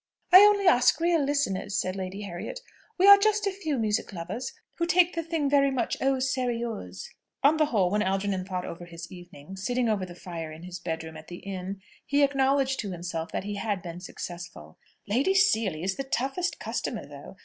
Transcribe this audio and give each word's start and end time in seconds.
"I 0.31 0.39
only 0.39 0.65
ask 0.67 0.99
real 0.99 1.23
listeners," 1.23 1.77
said 1.77 1.95
Lady 1.95 2.21
Harriet. 2.21 2.61
"We 2.97 3.05
are 3.05 3.19
just 3.19 3.45
a 3.45 3.51
few 3.51 3.77
music 3.77 4.11
lovers 4.11 4.51
who 4.79 4.87
take 4.87 5.13
the 5.13 5.21
thing 5.21 5.47
very 5.47 5.69
much 5.69 5.95
au 6.01 6.13
sérieux." 6.15 7.07
On 7.43 7.57
the 7.57 7.67
whole, 7.67 7.91
when 7.91 8.01
Algernon 8.01 8.43
thought 8.43 8.65
over 8.65 8.85
his 8.85 9.11
evening, 9.11 9.55
sitting 9.57 9.87
over 9.87 10.03
the 10.07 10.15
fire 10.15 10.51
in 10.51 10.63
his 10.63 10.79
bedroom 10.79 11.17
at 11.17 11.27
the 11.27 11.37
inn, 11.45 11.81
he 12.03 12.23
acknowledged 12.23 12.79
to 12.79 12.91
himself 12.91 13.31
that 13.31 13.43
he 13.43 13.57
had 13.57 13.83
been 13.83 13.99
successful. 13.99 14.79
"Lady 15.07 15.35
Seely 15.35 15.83
is 15.83 15.97
the 15.97 16.03
toughest 16.03 16.57
customer, 16.59 17.05
though! 17.05 17.37